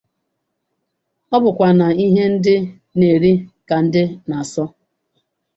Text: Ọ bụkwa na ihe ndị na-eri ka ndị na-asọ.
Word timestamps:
Ọ 1.35 1.37
bụkwa 1.43 1.69
na 1.79 1.87
ihe 2.05 2.23
ndị 2.33 2.55
na-eri 2.97 3.33
ka 3.67 3.75
ndị 3.85 4.03
na-asọ. 4.27 4.63